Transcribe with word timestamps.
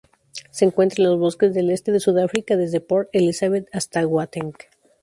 Se 0.49 0.65
encuentra 0.65 1.03
en 1.03 1.09
los 1.11 1.19
bosques 1.19 1.53
del 1.53 1.69
este 1.69 1.91
de 1.91 1.99
Sudáfrica 1.99 2.57
desde 2.57 2.81
Port 2.81 3.09
Elizabeth 3.13 3.67
hasta 3.71 4.01
Gauteng. 4.01 4.53